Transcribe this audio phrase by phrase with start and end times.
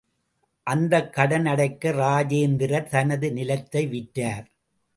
[0.67, 4.45] அந்தக் கடன் அடைக்க இராஜேந்திரர் தனது நிலத்தை விற்றார்.